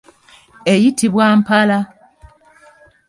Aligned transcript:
Eyitibwa 0.73 1.25
mpala. 1.39 1.77